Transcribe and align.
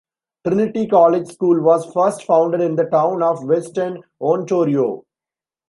Trinity 0.47 0.87
College 0.87 1.27
School 1.31 1.61
was 1.61 1.93
first 1.93 2.23
founded 2.23 2.59
in 2.59 2.75
the 2.75 2.85
town 2.85 3.21
of 3.21 3.43
Weston, 3.43 4.01
Ontario. 4.19 5.03